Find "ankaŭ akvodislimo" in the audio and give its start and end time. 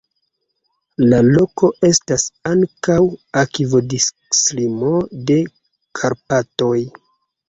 2.51-4.95